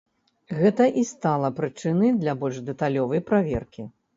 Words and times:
Гэта 0.61 0.87
і 1.01 1.03
стала 1.09 1.51
прычынай 1.61 2.15
для 2.25 2.33
больш 2.41 2.57
дэталёвай 2.71 3.25
праверкі. 3.33 3.91